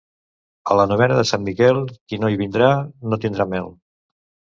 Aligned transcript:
A 0.69 0.77
la 0.77 0.85
novena 0.91 1.17
de 1.19 1.25
Sant 1.31 1.43
Miquel, 1.47 1.81
qui 2.13 2.19
no 2.21 2.31
hi 2.31 2.39
vindrà, 2.39 2.71
no 3.13 3.21
tindrà 3.27 3.47
mel. 3.53 3.69